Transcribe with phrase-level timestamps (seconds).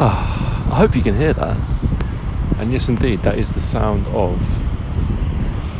[0.00, 1.56] Ah, I hope you can hear that.
[2.58, 4.38] And yes, indeed, that is the sound of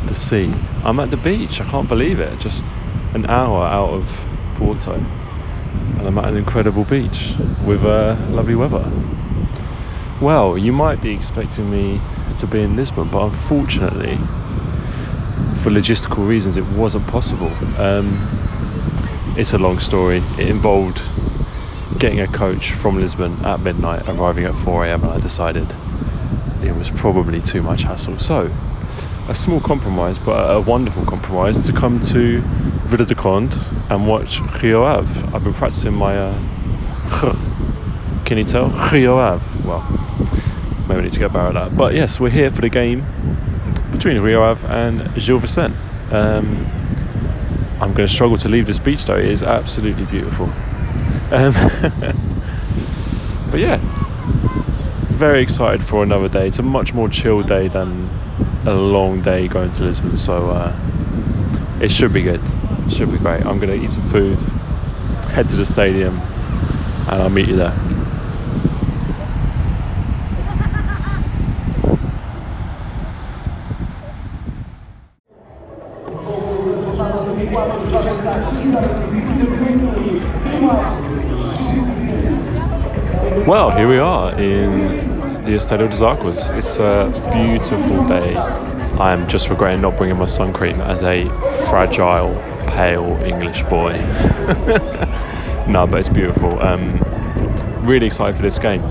[0.09, 0.53] the sea.
[0.83, 1.61] I'm at the beach.
[1.61, 2.37] I can't believe it.
[2.37, 2.65] Just
[3.13, 7.33] an hour out of Porto, and I'm at an incredible beach
[7.65, 8.91] with uh, lovely weather.
[10.21, 12.01] Well, you might be expecting me
[12.39, 14.17] to be in Lisbon, but unfortunately,
[15.63, 17.53] for logistical reasons, it wasn't possible.
[17.77, 18.19] Um,
[19.37, 20.17] it's a long story.
[20.37, 21.01] It involved
[21.97, 25.73] getting a coach from Lisbon at midnight, arriving at 4 a.m., and I decided
[26.63, 28.19] it was probably too much hassle.
[28.19, 28.55] So,
[29.27, 32.41] a small compromise, but a wonderful compromise, to come to
[32.89, 33.55] Vila do Conde
[33.89, 35.23] and watch Rio Ave.
[35.33, 36.17] I've been practicing my.
[36.17, 36.39] Uh,
[38.25, 38.69] can you tell?
[38.91, 39.67] Rio Ave.
[39.67, 39.81] Well,
[40.87, 41.77] maybe I need to get better at that.
[41.77, 43.05] But yes, we're here for the game
[43.91, 45.77] between Rio Ave and Gil Vicente.
[46.11, 46.65] Um,
[47.79, 49.17] I'm going to struggle to leave this beach though.
[49.17, 50.51] It is absolutely beautiful.
[51.31, 51.53] Um,
[53.51, 53.79] but yeah,
[55.11, 56.47] very excited for another day.
[56.47, 58.09] It's a much more chill day than
[58.65, 60.75] a long day going to Lisbon, so uh,
[61.81, 62.41] it should be good.
[62.87, 63.45] It should be great.
[63.45, 64.39] I'm going to eat some food,
[65.29, 67.88] head to the stadium, and I'll meet you there.
[83.49, 86.37] Well, here we are in the Estadio dos Arcos.
[86.49, 88.35] It's a beautiful day.
[88.35, 91.27] I am just regretting not bringing my sun cream as a
[91.67, 92.35] fragile,
[92.67, 93.93] pale English boy.
[95.67, 96.61] no, but it's beautiful.
[96.61, 96.99] Um,
[97.81, 98.83] really excited for this game.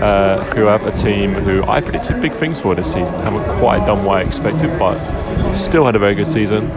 [0.00, 3.14] Uh, who have a team who I predicted big things for this season.
[3.22, 6.70] Haven't quite done what I expected, but still had a very good season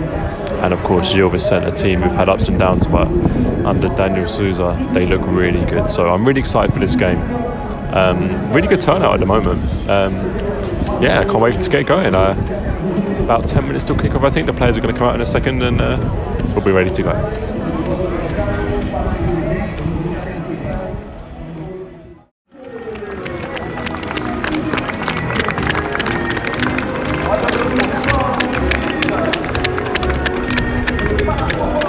[0.60, 3.08] and of course Gil Vicente, a team who've had ups and downs, but
[3.66, 5.90] under Daniel Sousa, they look really good.
[5.90, 7.20] So I'm really excited for this game.
[7.94, 9.62] Um, really good turnout at the moment.
[9.90, 10.14] Um,
[11.02, 12.16] yeah, I can't wait to get going.
[12.16, 12.36] Uh,
[13.24, 14.24] about 10 minutes till kickoff.
[14.24, 15.98] I think the players are going to come out in a second and uh,
[16.56, 17.48] we'll be ready to go.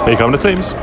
[0.09, 0.73] Here come the teams.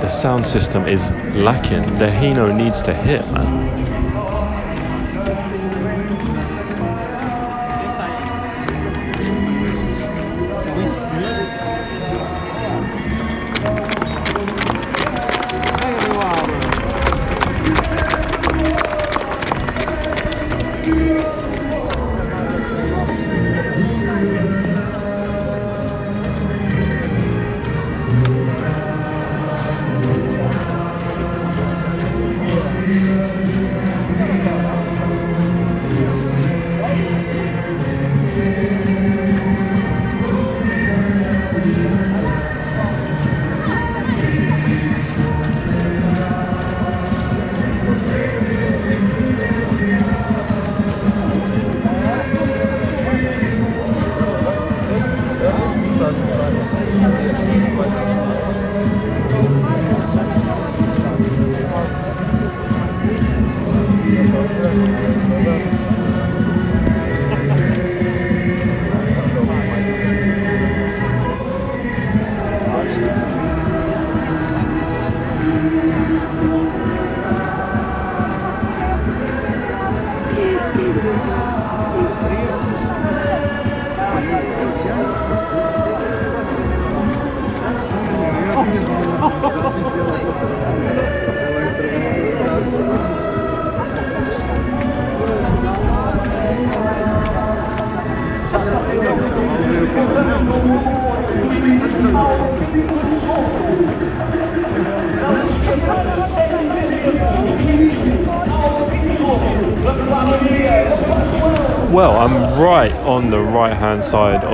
[0.00, 1.82] The sound system is lacking.
[1.98, 3.67] The Hino needs to hit, man.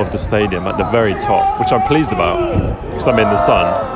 [0.04, 2.38] Of the stadium at the very top, which I'm pleased about
[2.86, 3.92] because I'm in the sun.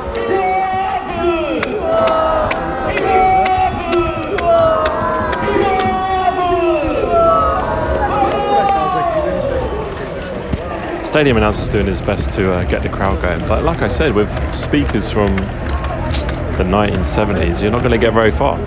[11.05, 14.13] Stadium announcer's doing his best to uh, get the crowd going, but like I said,
[14.13, 15.35] with speakers from
[16.57, 18.57] the 1970s, you're not going to get very far.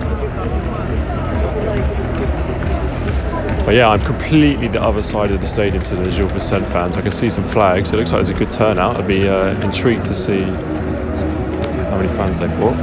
[3.65, 6.97] But yeah, I'm completely the other side of the stadium to the Gil Vicente fans.
[6.97, 7.91] I can see some flags.
[7.93, 8.97] It looks like there's a good turnout.
[8.97, 12.77] I'd be uh, intrigued to see how many fans they brought.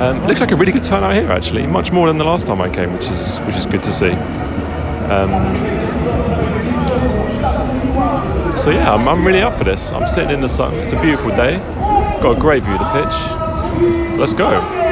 [0.00, 1.66] Um, looks like a really good turnout here, actually.
[1.66, 4.12] Much more than the last time I came, which is which is good to see.
[5.10, 5.30] Um,
[8.56, 9.90] so yeah, I'm, I'm really up for this.
[9.90, 10.74] I'm sitting in the sun.
[10.74, 11.58] It's a beautiful day.
[12.22, 14.18] Got a great view of the pitch.
[14.18, 14.83] Let's go.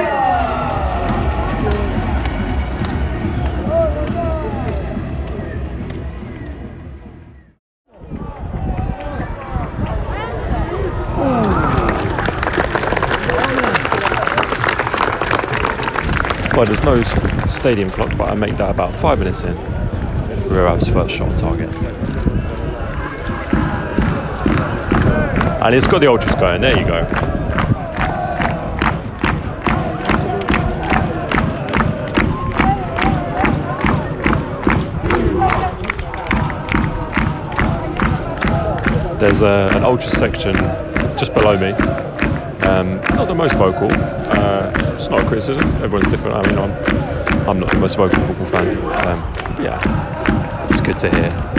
[16.62, 17.03] Well, there's no
[17.49, 19.56] stadium clock, but I make that about five minutes in.
[20.49, 21.69] Rio Ave's first shot on target.
[25.61, 26.61] And it's got the ultras going.
[26.61, 27.03] There you go.
[39.19, 40.55] There's a, an ultra section
[41.19, 41.73] just below me.
[42.69, 43.88] Um, not the most vocal.
[43.91, 44.62] Uh,
[45.03, 45.69] it's not a criticism.
[45.83, 46.37] Everyone's different.
[46.37, 48.69] I mean, I'm, I'm not the most vocal football fan.
[49.09, 49.19] Um,
[49.61, 51.52] yeah, it's good to hear.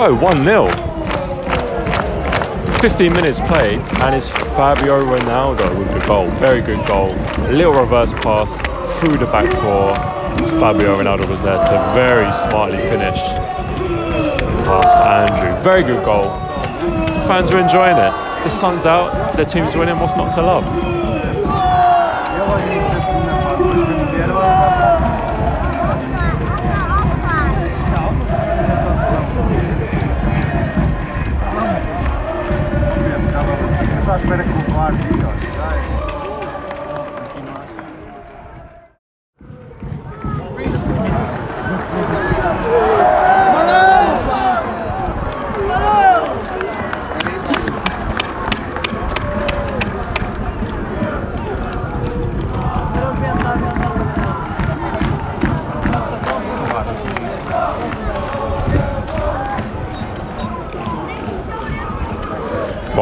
[0.00, 0.66] Go, 1 0.
[2.80, 6.30] 15 minutes played, and it's Fabio Ronaldo with the goal.
[6.36, 7.10] Very good goal.
[7.10, 8.50] A little reverse pass
[8.98, 9.94] through the back four.
[10.58, 13.20] Fabio Ronaldo was there to very smartly finish
[14.64, 15.62] past Andrew.
[15.62, 16.22] Very good goal.
[16.22, 18.44] The fans are enjoying it.
[18.44, 19.98] The sun's out, the team's winning.
[19.98, 20.99] What's not to love?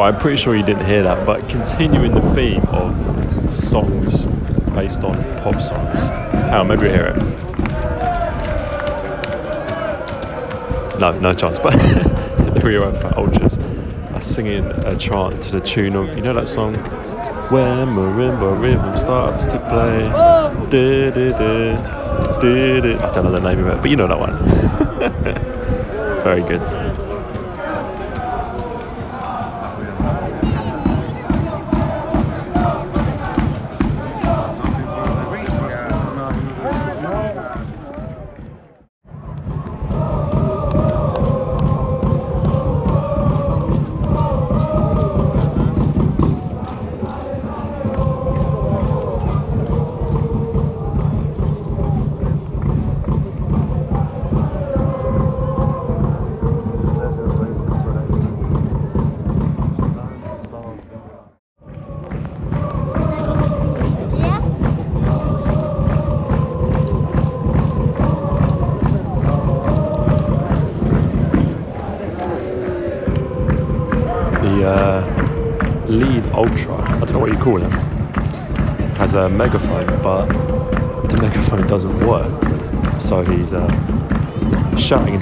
[0.01, 4.25] I'm pretty sure you didn't hear that, but continuing the theme of songs
[4.73, 5.97] based on pop songs.
[6.51, 7.17] On, maybe we hear it.
[10.99, 11.59] No, no chance.
[11.59, 11.71] But
[12.53, 13.57] the Rio Alpha Ultras
[14.13, 16.75] are singing a chant to the tune of, you know that song?
[17.49, 20.07] When marimba rhythm starts to play.
[20.69, 22.99] Du, du, du, du.
[22.99, 24.37] I don't know the name of it, but you know that one.
[26.23, 27.08] Very good.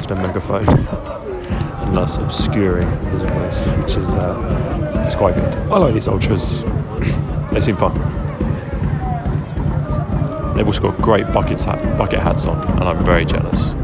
[0.10, 5.54] Into the megaphone and thus obscuring his voice, which is uh, it's quite good.
[5.72, 6.62] I like these ultras;
[7.52, 7.94] they seem fun.
[10.56, 11.64] They've also got great bucket,
[11.98, 13.77] bucket hats on, and I'm very jealous.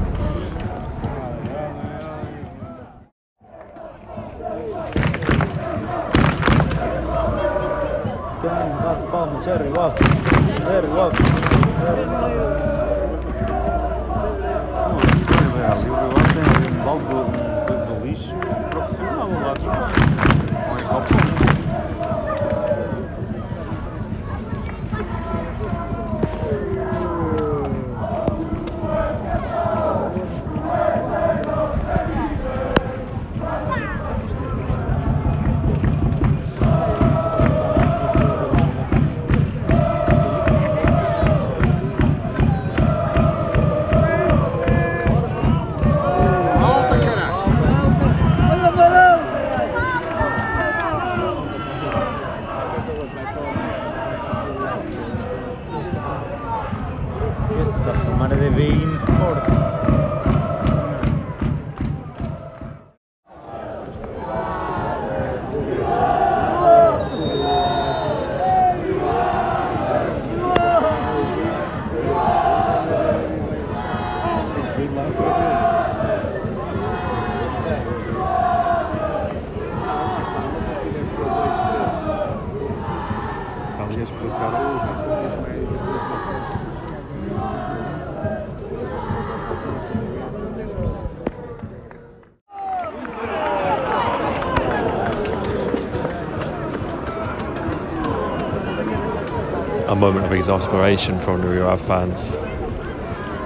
[100.43, 102.33] Exasperation from the Rio fans.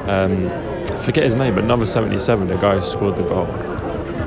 [0.10, 0.48] Um,
[0.92, 3.46] I forget his name, but number 77, the guy who scored the goal.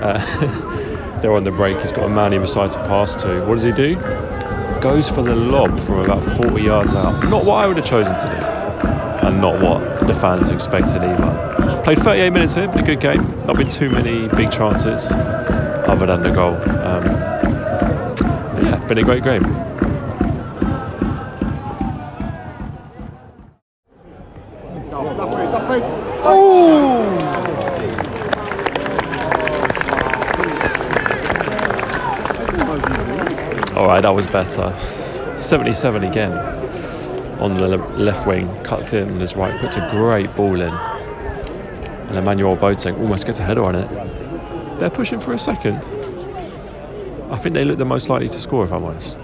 [0.00, 1.80] Uh, they're on the break.
[1.80, 3.44] He's got a man either side to pass to.
[3.44, 3.96] What does he do?
[4.80, 7.28] Goes for the lob from about 40 yards out.
[7.28, 11.82] Not what I would have chosen to do, and not what the fans expected either.
[11.82, 13.46] Played 38 minutes here, been a good game.
[13.46, 16.54] Not been too many big chances, other than the goal.
[16.54, 17.04] Um,
[18.64, 19.69] yeah, been a great game.
[25.72, 27.06] Oh!
[33.76, 34.76] All right, that was better.
[35.38, 36.32] 77 again
[37.40, 40.74] on the left wing, cuts in on his right, puts a great ball in.
[40.74, 43.88] And Emmanuel Boateng almost gets a header on it.
[44.80, 45.76] They're pushing for a second.
[47.30, 49.16] I think they look the most likely to score, if I'm honest.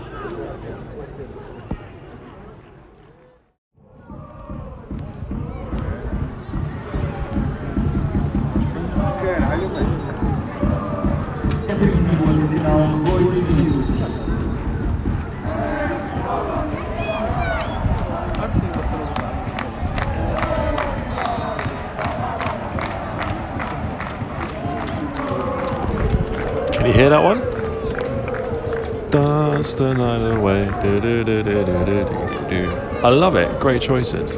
[33.27, 33.61] Love it.
[33.61, 34.37] Great choices.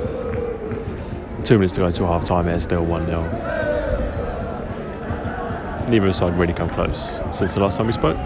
[1.46, 2.48] Two minutes to go until half time.
[2.48, 3.22] It's still 1 0.
[5.90, 8.16] Neither side really come close since the last time we spoke.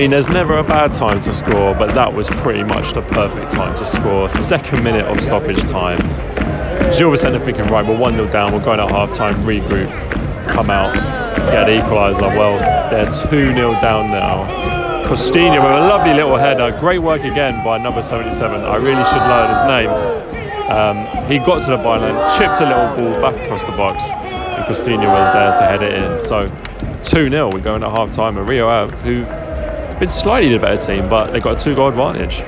[0.00, 3.50] Mean, there's never a bad time to score, but that was pretty much the perfect
[3.50, 4.30] time to score.
[4.30, 5.98] Second minute of stoppage time.
[6.96, 9.90] Gil was sitting thinking, right, we're 1 0 down, we're going at half time, regroup,
[10.52, 10.94] come out,
[11.52, 12.34] get the equaliser.
[12.34, 14.46] Well, they're 2 0 down now.
[15.06, 16.74] Costinha with a lovely little header.
[16.80, 18.58] Great work again by number 77.
[18.58, 19.90] I really should learn his name.
[20.70, 20.96] Um,
[21.30, 25.06] he got to the byline, chipped a little ball back across the box, and Costinha
[25.08, 26.22] was there to head it in.
[26.26, 26.48] So
[27.04, 28.38] 2 0, we're going at half time.
[28.38, 29.49] And Rio Ave, who've
[30.00, 32.42] been slightly the better team, but they got a two goal advantage.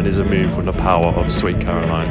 [0.00, 2.08] One is immune from the power of Sweet Caroline.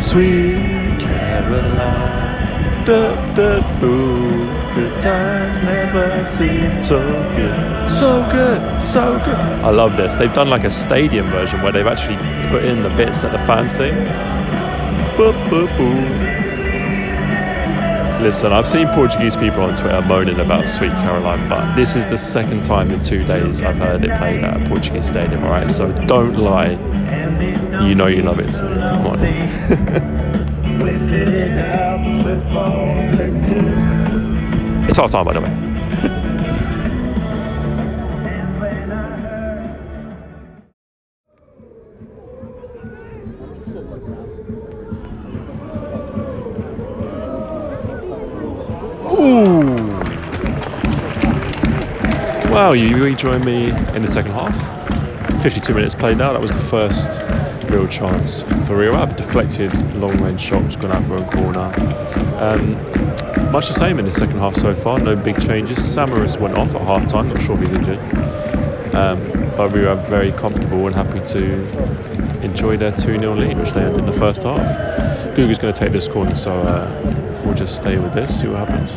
[0.00, 4.43] Sweet Caroline, da, da, boo.
[4.74, 6.98] Good times never seem so
[7.36, 7.98] good.
[8.00, 9.38] So good, so good.
[9.64, 10.16] I love this.
[10.16, 12.16] They've done like a stadium version where they've actually
[12.50, 13.94] put in the bits that the fans sing.
[15.16, 16.44] Boo, boo, boo.
[18.20, 22.18] Listen, I've seen Portuguese people on Twitter moaning about Sweet Caroline, but this is the
[22.18, 25.70] second time in two days I've heard it played at a Portuguese stadium, alright?
[25.70, 26.72] So don't lie.
[27.86, 28.52] You know you love it.
[28.52, 29.20] So come on.
[34.86, 35.74] It's all time, by the way.
[52.50, 55.42] Well, you rejoin me in the second half.
[55.42, 56.32] 52 minutes played now.
[56.32, 57.10] That was the first
[57.68, 59.16] real chance for Rio Ave.
[59.16, 62.23] Deflected long range shot, was gone out for a corner.
[62.38, 64.98] Um, much the same in the second half so far.
[64.98, 65.78] No big changes.
[65.84, 67.28] Samaris went off at half time.
[67.28, 67.98] Not sure if he's injured.
[68.94, 69.20] Um,
[69.56, 73.80] but Rio Ave very comfortable and happy to enjoy their 2 0 lead, which they
[73.80, 74.60] had in the first half.
[75.34, 78.68] Guga's going to take this corner, so uh, we'll just stay with this, see what
[78.68, 78.90] happens.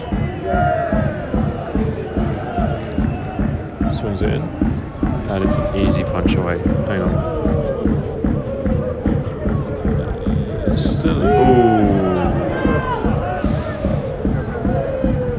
[3.98, 6.60] Swings it in, and it's an easy punch away.
[6.60, 7.38] Hang on.
[10.78, 12.07] Still, ooh.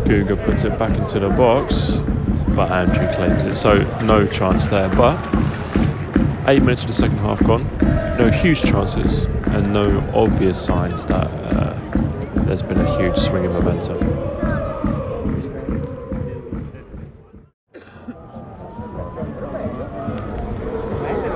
[0.08, 2.00] Guga puts it back into the box,
[2.56, 3.56] but Andrew claims it.
[3.56, 4.88] So no chance there.
[4.88, 5.18] But
[6.48, 7.64] eight minutes of the second half gone.
[8.16, 11.78] No huge chances and no obvious signs that uh,
[12.46, 13.98] there's been a huge swing in momentum.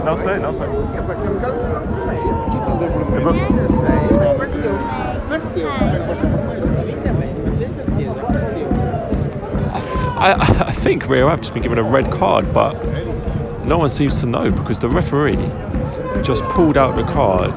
[0.02, 0.66] Não sei, não sei.
[10.22, 12.74] I, I, I think Rio Ave just been given a red card, but
[13.64, 15.34] no one seems to know because the referee
[16.22, 17.52] just pulled out the card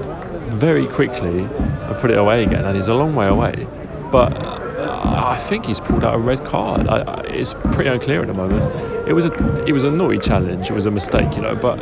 [0.55, 3.67] very quickly and put it away again, and he's a long way away.
[4.11, 6.87] But uh, I think he's pulled out a red card.
[6.87, 9.07] I, I, it's pretty unclear at the moment.
[9.07, 10.71] It was a it was a naughty challenge.
[10.71, 11.77] It was a mistake, you know, but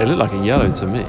[0.00, 1.04] it looked like a yellow to me.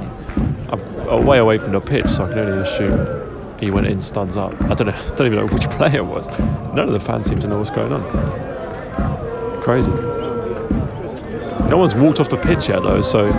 [0.72, 4.38] I'm way away from the pitch, so I can only assume he went in studs
[4.38, 4.60] up.
[4.64, 5.16] I don't know.
[5.16, 6.28] don't even know which player it was.
[6.74, 8.49] None of the fans seem to know what's going on.
[9.62, 9.92] Crazy.
[11.70, 13.30] No one's walked off the pitch yet though, so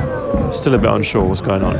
[0.52, 1.76] still a bit unsure what's going on.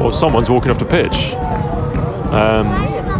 [0.00, 1.34] Or someone's walking off the pitch.
[2.32, 2.66] Um,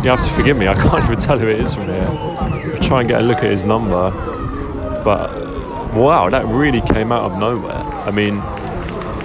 [0.05, 2.07] you have to forgive me, I can't even tell who it is from here.
[2.07, 4.11] I'll try and get a look at his number.
[5.03, 7.73] But wow, that really came out of nowhere.
[7.73, 8.37] I mean,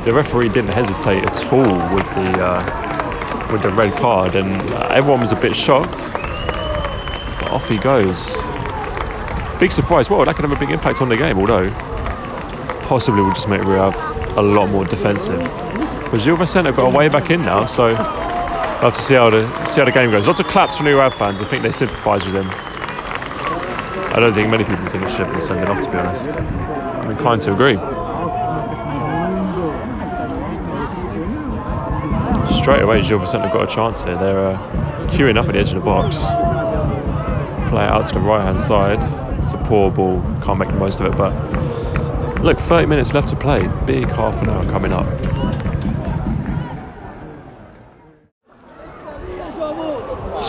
[0.05, 5.21] the referee didn't hesitate at all with the uh, with the red card, and everyone
[5.21, 6.11] was a bit shocked.
[7.39, 8.35] But off he goes.
[9.59, 10.09] Big surprise.
[10.09, 11.69] Well, that could have a big impact on the game, although
[12.83, 13.91] possibly will just make Rio
[14.35, 15.41] a lot more defensive.
[16.11, 17.95] But Gil Vicente got way back in now, so
[18.83, 20.27] we'll to see how the see how the game goes.
[20.27, 21.41] Lots of claps from the fans.
[21.41, 22.49] I think they sympathise with him.
[22.49, 26.27] I don't think many people think it should be sending off, to be honest.
[26.27, 27.75] I'm inclined to agree.
[32.61, 34.17] Straight away, Gil Vicente got a chance here.
[34.17, 36.17] They're uh, queuing up at the edge of the box.
[37.69, 38.99] play out to the right hand side.
[39.41, 41.17] It's a poor ball, can't make the most of it.
[41.17, 41.33] But
[42.41, 43.67] look, 30 minutes left to play.
[43.85, 45.07] Big half an hour coming up.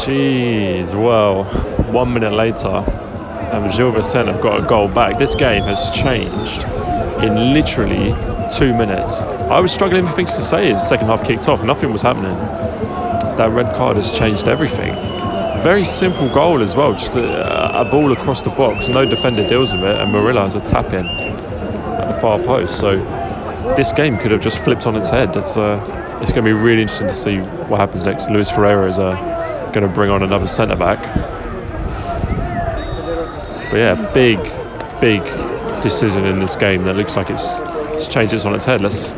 [0.04, 1.44] Jeez, well,
[1.90, 5.18] one minute later, and Gil Vicente have got a goal back.
[5.18, 6.64] This game has changed
[7.24, 8.14] in literally
[8.54, 9.22] two minutes.
[9.22, 11.62] I was struggling for things to say as the second half kicked off.
[11.62, 12.36] Nothing was happening.
[13.38, 14.92] That red card has changed everything.
[15.62, 18.88] Very simple goal as well, just a, a ball across the box.
[18.88, 22.78] No defender deals with it, and Murilo has a tap in at the far post.
[22.78, 22.96] So
[23.74, 25.34] this game could have just flipped on its head.
[25.34, 25.80] It's uh,
[26.20, 28.28] it's going to be really interesting to see what happens next.
[28.28, 29.43] Luis Freire is uh,
[29.74, 31.02] going to bring on another centre back.
[33.70, 34.38] But yeah, big,
[35.00, 35.22] big
[35.82, 37.58] decision in this game that looks like it's,
[37.92, 38.80] it's changed it on its head.
[38.80, 39.10] Let's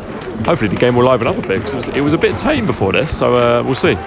[0.45, 2.37] hopefully the game will liven up a bit because it was, it was a bit
[2.37, 3.93] tame before this, so uh, we'll see.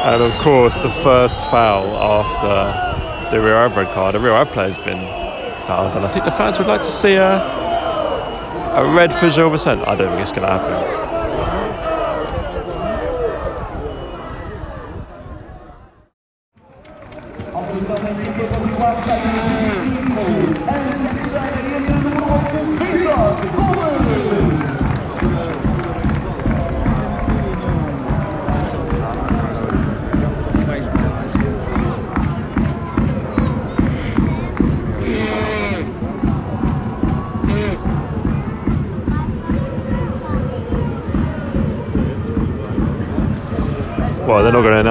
[0.00, 4.14] And of course, the first foul after the Ave red card.
[4.14, 4.98] The Rio Ave player's been
[5.66, 7.36] fouled, and I think the fans would like to see a,
[8.70, 9.84] a red Gil Vicente.
[9.84, 10.99] I don't think it's going to happen.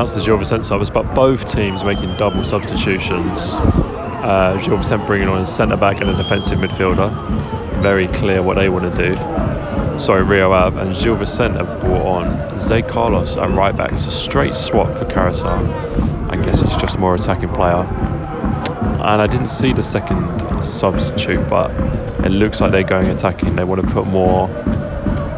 [0.09, 3.53] They're not going to announce the Gil Vicente subs, but both teams making double substitutions.
[4.23, 7.11] Uh, Gil Vicente bringing on a centre back and a defensive midfielder.
[7.81, 9.99] Very clear what they want to do.
[9.99, 13.91] Sorry, Rio Ave and Gil Vicente have brought on Zé Carlos at right back.
[13.91, 15.67] It's a straight swap for Carousel.
[16.31, 17.83] I guess he's just more attacking player.
[17.83, 21.71] And I didn't see the second substitute, but
[22.25, 23.55] it looks like they're going attacking.
[23.55, 24.49] They want to put more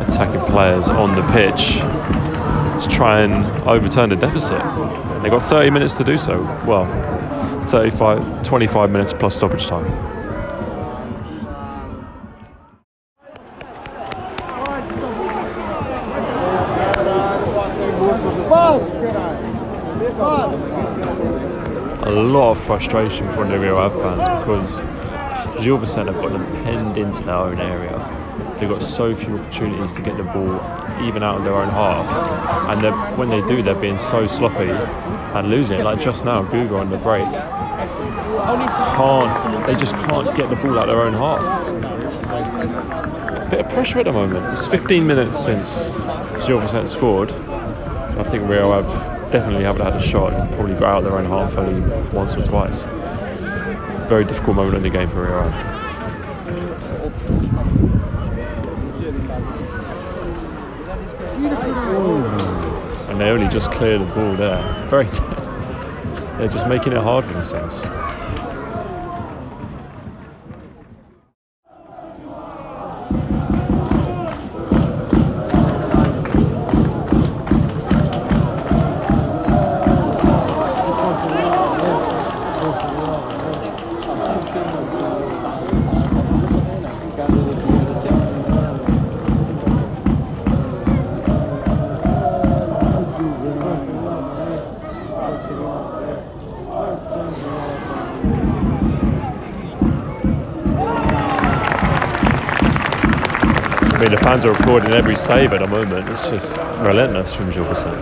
[0.01, 1.81] attacking players on the pitch
[2.83, 4.59] to try and overturn the deficit.
[5.21, 6.41] They got 30 minutes to do so.
[6.65, 6.85] Well,
[7.69, 9.85] 35, 25 minutes plus stoppage time.
[22.03, 24.79] A lot of frustration from the Rio Ave fans because
[25.63, 28.20] Gil Vicente have got them penned into their own area.
[28.61, 30.53] They've got so few opportunities to get the ball
[31.03, 32.07] even out of their own half,
[32.69, 35.83] and when they do, they're being so sloppy and losing it.
[35.83, 37.27] Like just now, Guga on the break
[38.95, 39.65] can't.
[39.65, 41.41] They just can't get the ball out of their own half.
[43.49, 44.45] Bit of pressure at the moment.
[44.51, 45.89] It's 15 minutes since
[46.45, 47.31] Gil Vicente scored.
[47.31, 51.17] I think Rio have definitely haven't had a shot and probably got out of their
[51.17, 52.81] own half only once or twice.
[54.07, 55.49] Very difficult moment in the game for Rio.
[63.09, 64.61] And they only just clear the ball there.
[64.89, 65.07] Very.
[66.37, 67.83] They're just making it hard for themselves.
[104.71, 106.07] Recording every save at the moment.
[106.07, 107.97] It's just relentless from Gil Vicente.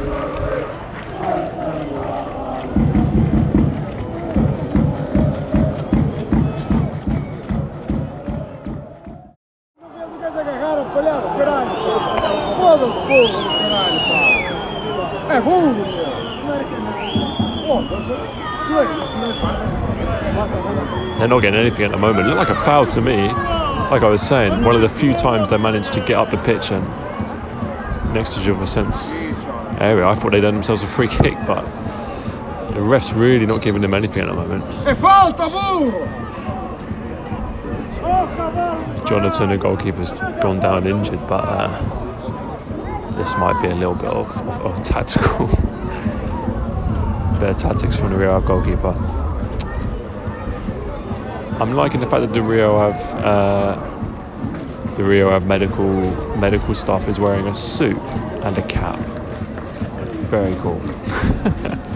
[9.80, 10.52] Foda-se, eh?
[12.56, 12.88] porra, do
[13.58, 14.22] caralho, pá.
[15.34, 15.90] É burro, meu.
[18.70, 19.48] Claro, isso mesmo.
[21.18, 22.28] They're not getting anything at the moment.
[22.28, 23.18] It looked like a foul to me.
[23.90, 26.38] Like I was saying, one of the few times they managed to get up the
[26.38, 26.86] pitch and
[28.14, 29.16] next to Gil Vicente's
[29.82, 30.06] area.
[30.06, 31.64] I thought they'd done themselves a free kick, but
[32.76, 34.64] the ref's really not giving them anything at the moment.
[34.86, 36.08] É falta, burro!
[39.06, 44.30] Jhonatan, the goalkeeper's gone down injured, but uh, this might be a little bit of,
[44.48, 45.50] of, of tactical.
[47.40, 48.90] Better tactics from the Rio goalkeeper.
[51.62, 55.88] I'm liking the fact that the Rio have uh, the Rio Ave medical
[56.38, 57.98] medical staff is wearing a suit
[58.44, 59.00] and a cap.
[60.30, 60.82] Very cool.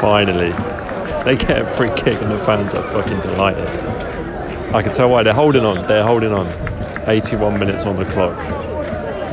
[0.00, 0.52] Finally,
[1.24, 3.68] they get a free kick and the fans are fucking delighted.
[4.74, 5.86] I can tell why they're holding on.
[5.86, 6.46] They're holding on.
[7.06, 8.36] 81 minutes on the clock.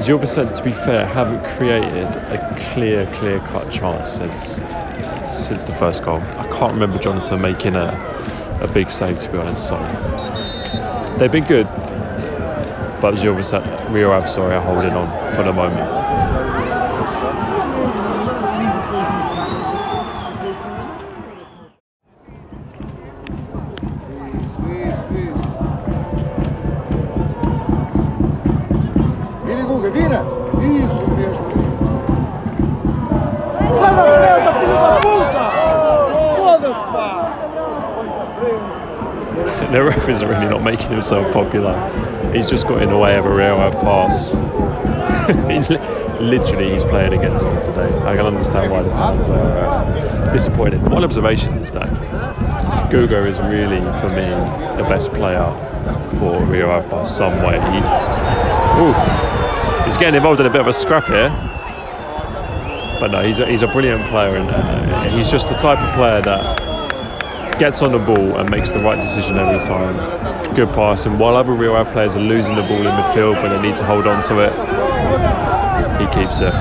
[0.05, 4.61] Gil Vicente, to be fair, haven't created a clear, clear-cut chance since
[5.29, 6.17] since the first goal.
[6.17, 7.91] I can't remember Jhonatan making a
[8.61, 9.67] a big save to be honest.
[9.67, 9.77] So
[11.17, 11.67] they've been good,
[13.01, 15.96] but Gil Vicente, Rio Ave, sorry, are holding on for the moment.
[40.67, 41.73] Making himself popular.
[42.33, 44.33] He's just got in the way of a Rio pass.
[46.19, 47.87] literally he's playing against them today.
[47.99, 50.85] I can understand why the fans are uh, disappointed.
[50.89, 51.87] One observation is that
[52.91, 54.27] Guga is really, for me,
[54.81, 55.45] the best player
[56.19, 57.61] for Rio by some way.
[57.71, 57.77] He,
[58.83, 61.29] oof, he's getting involved in a bit of a scrap here.
[62.99, 65.95] But no, he's a, he's a brilliant player, and uh, he's just the type of
[65.95, 66.76] player that
[67.59, 70.53] gets on the ball and makes the right decision every time.
[70.53, 73.49] Good pass, and while other Rio Ave players are losing the ball in midfield but
[73.49, 74.53] they need to hold on to it,
[75.99, 76.53] he keeps it.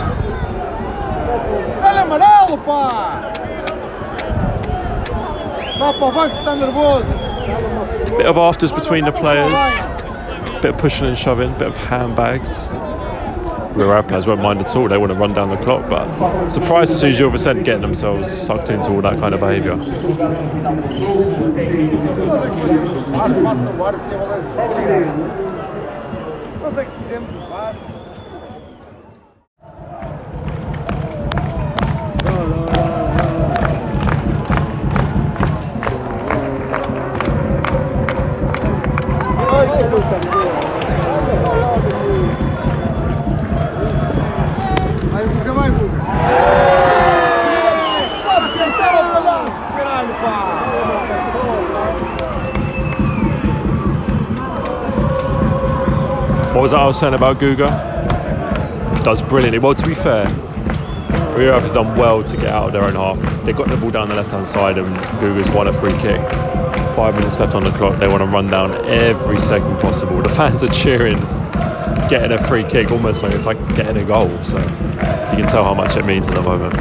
[8.17, 9.53] Bit of afters between the players,
[10.63, 12.71] bit of pushing and shoving, bit of handbags.
[13.77, 16.99] Players won't mind at all, they want to run down the clock, but surprised to
[16.99, 19.77] see Gil Vicente getting themselves sucked into all that kind of behaviour.
[56.55, 57.69] What was that I was saying about Guga?
[59.05, 59.59] Does brilliantly.
[59.59, 60.25] Well, to be fair,
[61.37, 63.45] we have done well to get out of their own half.
[63.45, 66.21] They got the ball down the left hand side and Guga's won a free kick.
[66.97, 68.01] Five minutes left on the clock.
[68.01, 70.23] They want to run down every second possible.
[70.23, 71.19] The fans are cheering,
[72.09, 74.43] getting a free kick almost like it's like getting a goal.
[74.43, 76.75] So you can tell how much it means at the moment.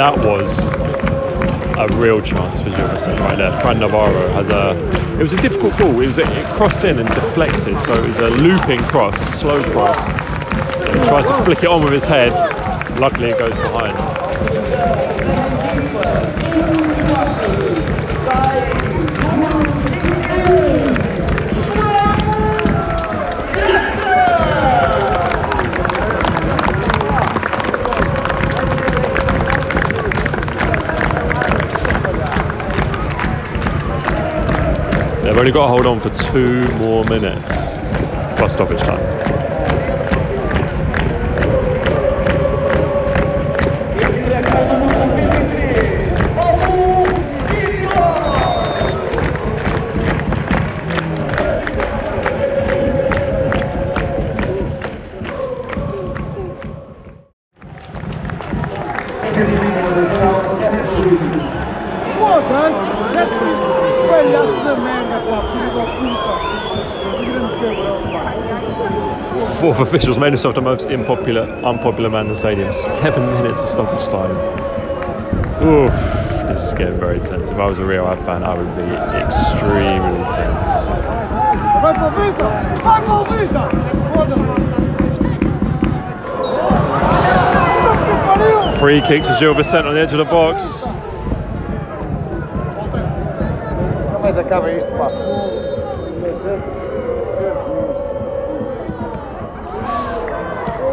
[0.00, 0.58] That was
[1.76, 3.60] a real chance for Gil right there.
[3.60, 4.70] Fran Navarro has a.
[5.18, 6.00] It was a difficult ball.
[6.00, 9.62] It was a, it crossed in and deflected, so it was a looping cross, slow
[9.72, 9.98] cross.
[10.88, 12.32] He tries to flick it on with his head.
[12.98, 13.94] Luckily, it goes behind.
[35.40, 37.48] They've only got to hold on for two more minutes
[38.36, 39.39] plus stoppage time.
[69.90, 72.72] officials made himself the most unpopular, unpopular man in the stadium.
[72.72, 74.30] Seven minutes of stoppage time.
[75.66, 75.92] Oof,
[76.46, 77.50] this is getting very tense.
[77.50, 78.82] If I was a Rio Ave fan, I would be
[79.18, 80.70] extremely tense.
[88.78, 90.86] Free kick to Gil Vicente on the edge of the box.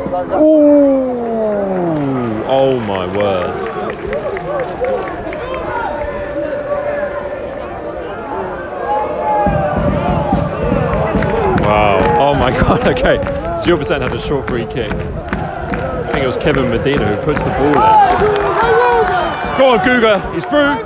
[0.08, 0.14] Ooh,
[2.48, 3.58] oh my word.
[11.62, 12.00] Wow.
[12.20, 13.18] Oh my god, okay.
[13.66, 14.94] Gil Vicente had a short free kick.
[14.94, 17.74] I think it was Kevin Medina who puts the ball in.
[19.58, 20.34] Go on, Guga.
[20.34, 20.78] He's through.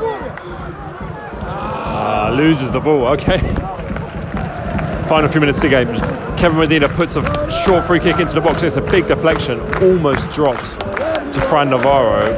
[1.44, 3.06] Ah, loses the ball.
[3.10, 3.38] Okay.
[5.08, 6.21] Final few minutes of the game.
[6.42, 8.64] Kevin Medina puts a short free kick into the box.
[8.64, 9.60] It's a big deflection.
[9.84, 12.34] Almost drops to Fran Navarro,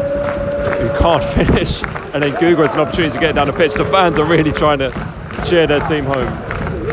[0.76, 1.82] who can't finish.
[2.14, 3.76] And then Guga has an opportunity to get down the pitch.
[3.76, 4.92] The fans are really trying to
[5.48, 6.28] cheer their team home.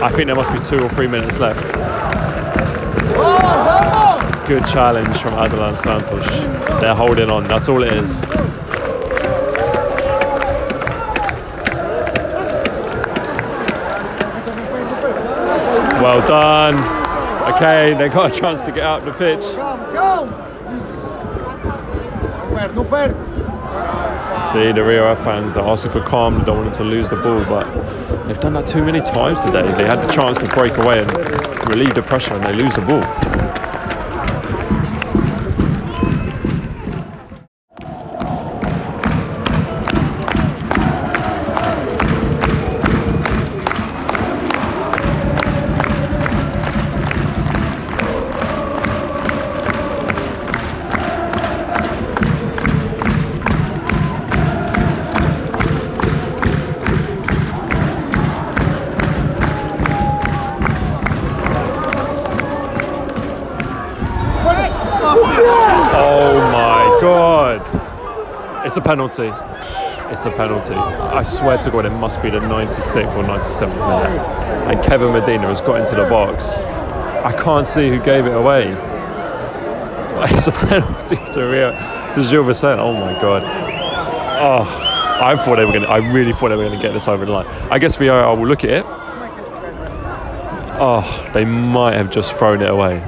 [0.01, 1.61] I think there must be two or three minutes left.
[4.46, 6.29] Good challenge from Aderllan Santos.
[6.81, 7.49] They're holding on.
[7.49, 8.20] That's all it is.
[16.01, 17.00] Well done.
[17.61, 19.42] Okay, they got a chance to get out the pitch.
[19.55, 20.46] Calma, calma.
[22.75, 23.14] Não perde.
[24.51, 27.11] See the Rio Ave fans, they're asking for calm, they don't want them to lose
[27.11, 27.66] the ball, but
[28.27, 29.70] they've done that too many times today.
[29.77, 32.81] They had the chance to break away and relieve the pressure and they lose the
[32.81, 33.03] ball.
[68.90, 69.31] Penalty.
[70.12, 70.74] It's a penalty.
[70.74, 74.20] I swear to God, it must be the 96th or 97th minute.
[74.68, 76.44] And Kevin Medina has got into the box.
[77.24, 78.74] I can't see who gave it away.
[80.16, 82.83] But it's a penalty to Rio, to Gil Vicente.
[82.83, 83.44] Oh my god.
[84.42, 84.64] Oh,
[85.22, 85.85] I thought they were going.
[85.85, 87.46] I really thought they were going to get this over the line.
[87.70, 88.85] I guess VAR will look at it.
[90.83, 92.98] Oh, they might have just thrown it away.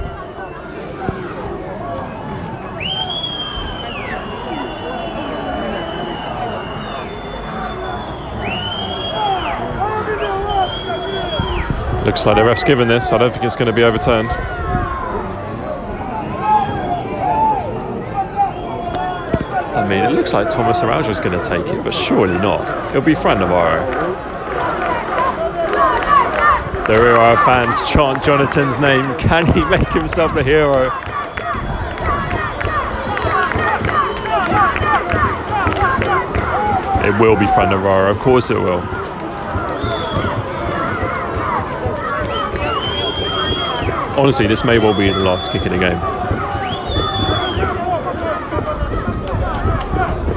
[12.04, 13.12] Looks like the ref's given this.
[13.12, 14.28] I don't think it's going to be overturned.
[19.72, 22.90] I mean, it looks like Thomas Araujo's going to take it, but surely not.
[22.90, 23.86] It'll be Fran Navarro.
[26.88, 29.04] The Ave fans chant Jhonatan's name.
[29.20, 30.90] Can he make himself a hero?
[37.06, 39.01] It will be Fran Navarro, of course it will.
[44.22, 45.98] Honestly, this may well be the last kick of the game.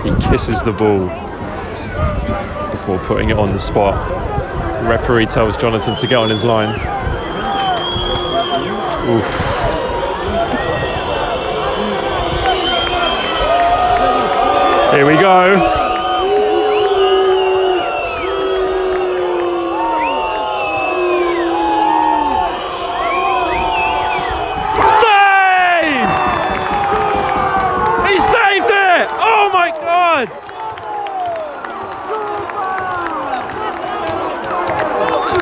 [0.04, 1.06] He kisses the ball
[2.72, 3.94] before putting it on the spot.
[4.82, 6.74] The referee tells Jhonatan to get on his line.
[9.08, 9.24] Oof.
[14.96, 15.75] Here we go.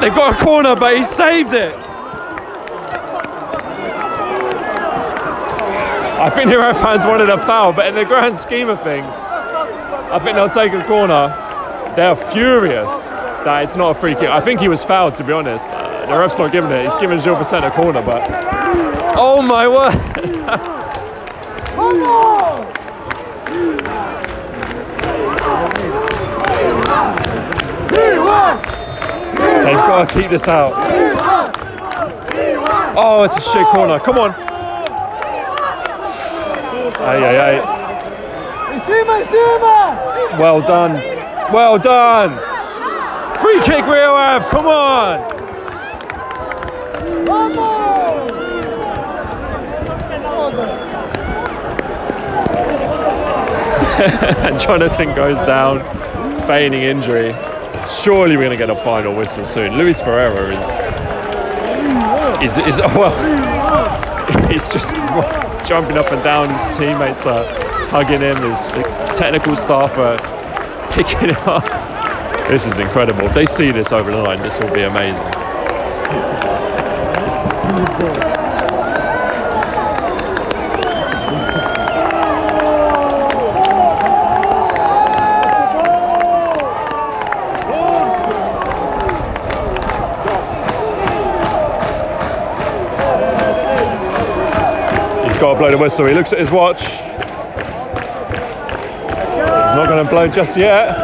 [0.03, 1.73] They've got a corner, but he saved it.
[6.19, 9.13] I think the Rio fans wanted a foul, but in the grand scheme of things,
[9.13, 11.29] I think they'll take a corner.
[11.95, 13.07] They're furious
[13.45, 14.27] that it's not a free kick.
[14.27, 15.69] I think he was fouled, to be honest.
[15.69, 16.83] Uh, the ref's not giving it.
[16.83, 18.29] He's giving Gil Vicente a corner, but
[19.15, 19.93] oh my word!
[29.63, 30.73] They've got to keep this out.
[32.95, 33.99] Oh, it's a shit corner.
[33.99, 34.31] Come on.
[36.99, 37.55] Ay, ay, ay.
[38.73, 40.37] Em cima!
[40.39, 40.93] Well done.
[41.53, 42.39] Well done.
[43.39, 44.49] Free kick, Rio Ave.
[44.49, 45.33] Come on.
[54.03, 55.79] and Jhonatan goes down,
[56.47, 57.33] feigning injury.
[57.89, 59.77] Surely we're going to get a final whistle soon.
[59.77, 60.63] Luis Freire is
[62.41, 63.11] is is well.
[64.49, 64.93] He's just
[65.67, 66.49] jumping up and down.
[66.49, 67.43] His teammates are
[67.89, 68.37] hugging him.
[68.37, 68.67] His
[69.17, 70.17] technical staff are
[70.91, 71.65] picking it up.
[72.47, 73.25] This is incredible.
[73.25, 75.23] If they see this over the line, this will be amazing.
[95.63, 96.05] Blow the whistle.
[96.07, 96.81] He looks at his watch.
[96.81, 96.99] He's
[99.73, 101.02] not going to blow just yet.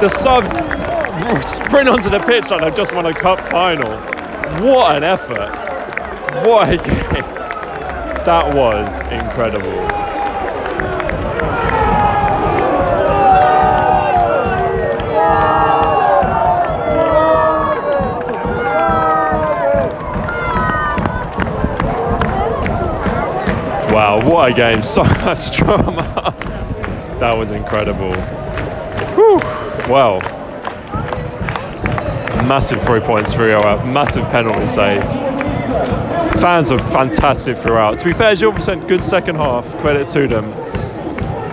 [0.00, 0.48] The subs
[1.56, 3.90] sprint onto the pitch like they've just won a cup final.
[4.64, 5.50] What an effort!
[6.46, 7.24] What a game!
[8.24, 9.76] That was incredible.
[23.92, 24.82] Wow, what a game!
[24.84, 26.32] So much drama.
[27.18, 28.12] That was incredible.
[29.88, 30.20] Well,
[32.46, 33.46] massive three points for
[33.86, 35.02] massive penalty save.
[36.42, 37.98] Fans are fantastic throughout.
[38.00, 40.50] To be fair, 0% good second half, credit to them.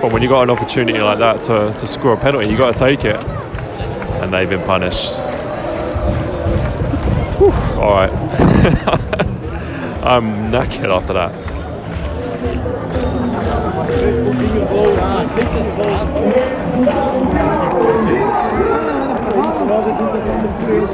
[0.01, 2.73] But when you got an opportunity like that to, to score a penalty, you got
[2.73, 3.15] to take it.
[3.15, 5.13] And they've been punished.
[7.39, 7.51] Whew.
[7.79, 8.11] All right.
[10.03, 11.45] I'm knackered after that.
[19.77, 20.87] Oh, this is in the, on the street.